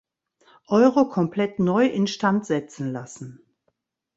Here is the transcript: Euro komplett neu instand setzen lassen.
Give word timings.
Euro 0.69 1.07
komplett 1.09 1.59
neu 1.59 1.85
instand 1.85 2.43
setzen 2.47 2.91
lassen. 2.91 3.45